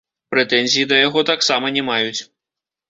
Прэтэнзій 0.35 0.89
да 0.93 1.03
яго 1.07 1.25
таксама 1.31 1.75
не 1.77 1.89
маюць. 1.93 2.21